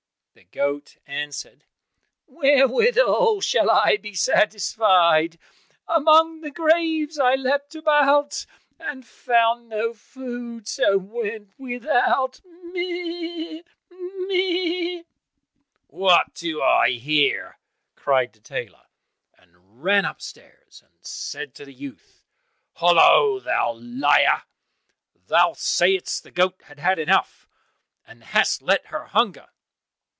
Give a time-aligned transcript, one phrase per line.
[0.33, 1.65] The goat answered,
[2.25, 5.37] "Wherewithal should I be satisfied?
[5.89, 8.45] Among the graves I leapt about,
[8.79, 13.63] And found no food, so went without, meh!
[13.89, 15.03] meh!"
[15.87, 17.59] "What do I hear?"
[17.95, 18.87] cried the tailor,
[19.37, 22.23] and ran upstairs and said to the youth,
[22.75, 24.43] "Hollo, thou liar:
[25.27, 27.49] thou saidest the goat had had enough,
[28.07, 29.47] and hast let her hunger!"